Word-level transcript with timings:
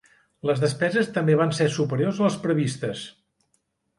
Les 0.49 0.61
despeses 0.63 1.09
també 1.17 1.35
van 1.41 1.53
ser 1.59 1.67
superiors 1.75 2.21
a 2.21 2.25
les 2.27 2.39
previstes. 2.47 3.03